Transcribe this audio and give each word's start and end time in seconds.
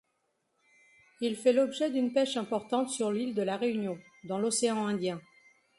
Il 1.19 1.35
fait 1.35 1.53
l'objet 1.53 1.91
d'une 1.91 2.11
pêche 2.11 2.35
importante 2.35 2.89
sur 2.89 3.11
l'île 3.11 3.35
de 3.35 3.43
La 3.43 3.55
Réunion, 3.55 3.99
dans 4.23 4.39
l'océan 4.39 4.87
Indien. 4.87 5.21